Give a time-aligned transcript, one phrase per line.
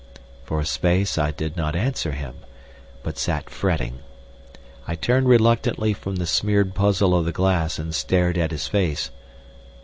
[0.45, 2.37] For a space I did not answer him,
[3.03, 3.99] but sat fretting.
[4.87, 9.11] I turned reluctantly from the smeared puzzle of the glass and stared at his face.